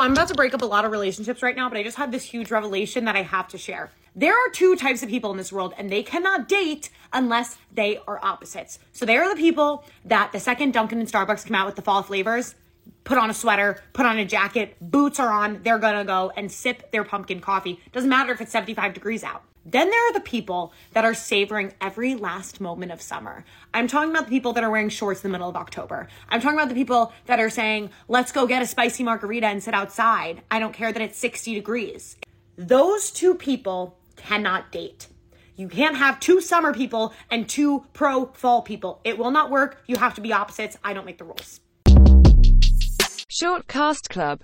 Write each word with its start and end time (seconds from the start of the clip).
I'm 0.00 0.12
about 0.12 0.28
to 0.28 0.34
break 0.34 0.54
up 0.54 0.62
a 0.62 0.66
lot 0.66 0.84
of 0.84 0.92
relationships 0.92 1.42
right 1.42 1.56
now, 1.56 1.68
but 1.68 1.76
I 1.76 1.82
just 1.82 1.96
had 1.96 2.12
this 2.12 2.22
huge 2.24 2.50
revelation 2.50 3.04
that 3.06 3.16
I 3.16 3.22
have 3.22 3.48
to 3.48 3.58
share. 3.58 3.90
There 4.14 4.32
are 4.32 4.50
two 4.52 4.76
types 4.76 5.02
of 5.02 5.08
people 5.08 5.30
in 5.32 5.36
this 5.36 5.52
world, 5.52 5.74
and 5.76 5.90
they 5.90 6.02
cannot 6.02 6.48
date 6.48 6.90
unless 7.12 7.58
they 7.72 7.98
are 8.06 8.18
opposites. 8.22 8.78
So 8.92 9.04
they 9.04 9.16
are 9.16 9.28
the 9.28 9.40
people 9.40 9.84
that 10.04 10.32
the 10.32 10.40
second 10.40 10.72
Dunkin' 10.72 11.00
and 11.00 11.08
Starbucks 11.08 11.46
come 11.46 11.56
out 11.56 11.66
with 11.66 11.76
the 11.76 11.82
fall 11.82 12.02
flavors, 12.02 12.54
put 13.08 13.16
on 13.16 13.30
a 13.30 13.34
sweater, 13.34 13.82
put 13.94 14.04
on 14.04 14.18
a 14.18 14.24
jacket, 14.24 14.76
boots 14.82 15.18
are 15.18 15.32
on, 15.32 15.62
they're 15.62 15.78
gonna 15.78 16.04
go 16.04 16.30
and 16.36 16.52
sip 16.52 16.92
their 16.92 17.04
pumpkin 17.04 17.40
coffee. 17.40 17.80
Doesn't 17.90 18.10
matter 18.10 18.32
if 18.32 18.40
it's 18.42 18.52
75 18.52 18.92
degrees 18.92 19.24
out. 19.24 19.42
Then 19.64 19.88
there 19.88 20.10
are 20.10 20.12
the 20.12 20.20
people 20.20 20.74
that 20.92 21.06
are 21.06 21.14
savoring 21.14 21.72
every 21.80 22.14
last 22.14 22.60
moment 22.60 22.92
of 22.92 23.00
summer. 23.00 23.46
I'm 23.72 23.88
talking 23.88 24.10
about 24.10 24.26
the 24.26 24.30
people 24.30 24.52
that 24.52 24.62
are 24.62 24.70
wearing 24.70 24.90
shorts 24.90 25.24
in 25.24 25.30
the 25.30 25.32
middle 25.32 25.48
of 25.48 25.56
October. 25.56 26.06
I'm 26.28 26.42
talking 26.42 26.58
about 26.58 26.68
the 26.68 26.74
people 26.74 27.14
that 27.24 27.40
are 27.40 27.48
saying, 27.48 27.90
let's 28.08 28.30
go 28.30 28.46
get 28.46 28.60
a 28.60 28.66
spicy 28.66 29.04
margarita 29.04 29.46
and 29.46 29.62
sit 29.62 29.72
outside. 29.72 30.42
I 30.50 30.58
don't 30.58 30.74
care 30.74 30.92
that 30.92 31.00
it's 31.00 31.18
60 31.18 31.54
degrees. 31.54 32.16
Those 32.56 33.10
two 33.10 33.34
people 33.34 33.96
cannot 34.16 34.70
date. 34.70 35.06
You 35.56 35.68
can't 35.68 35.96
have 35.96 36.20
two 36.20 36.42
summer 36.42 36.74
people 36.74 37.14
and 37.30 37.48
two 37.48 37.86
pro 37.94 38.26
fall 38.26 38.60
people. 38.60 39.00
It 39.02 39.16
will 39.16 39.30
not 39.30 39.50
work. 39.50 39.82
You 39.86 39.96
have 39.96 40.14
to 40.16 40.20
be 40.20 40.32
opposites. 40.34 40.76
I 40.84 40.92
don't 40.92 41.06
make 41.06 41.16
the 41.16 41.24
rules. 41.24 41.60
Short 43.40 43.68
Cast 43.68 44.10
Club 44.10 44.36